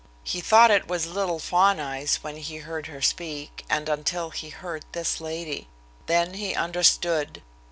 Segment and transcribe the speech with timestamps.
[0.23, 4.49] He thought it was little Fawn Eyes when he heard her speak, and until he
[4.49, 5.67] heard this lady;
[6.07, 7.43] then he understood.